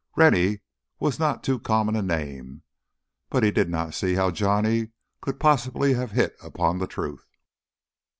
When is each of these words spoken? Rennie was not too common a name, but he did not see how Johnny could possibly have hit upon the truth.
Rennie 0.15 0.61
was 0.99 1.19
not 1.19 1.43
too 1.43 1.59
common 1.59 1.95
a 1.95 2.01
name, 2.01 2.63
but 3.29 3.43
he 3.43 3.51
did 3.51 3.69
not 3.69 3.93
see 3.93 4.15
how 4.15 4.31
Johnny 4.31 4.89
could 5.21 5.39
possibly 5.39 5.93
have 5.93 6.09
hit 6.13 6.35
upon 6.41 6.79
the 6.79 6.87
truth. 6.87 7.27